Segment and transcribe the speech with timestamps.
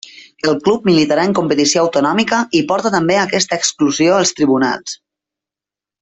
[0.51, 4.97] El club militarà en competició autonòmica i porta també aquesta exclusió als tribunals.